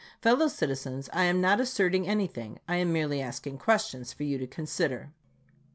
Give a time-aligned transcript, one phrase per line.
[0.19, 4.47] Fellow citizens, I am not asserting anything; I am merely asking questions for you to
[4.47, 5.11] consider.